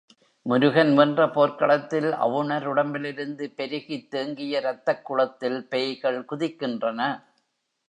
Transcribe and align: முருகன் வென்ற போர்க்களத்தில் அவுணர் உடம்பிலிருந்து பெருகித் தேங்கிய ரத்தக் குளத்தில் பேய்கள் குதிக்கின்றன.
முருகன் 0.45 0.93
வென்ற 0.95 1.27
போர்க்களத்தில் 1.29 2.07
அவுணர் 2.21 2.65
உடம்பிலிருந்து 2.65 3.53
பெருகித் 3.57 4.09
தேங்கிய 4.09 4.59
ரத்தக் 4.59 5.05
குளத்தில் 5.05 5.67
பேய்கள் 5.67 6.19
குதிக்கின்றன. 6.31 6.99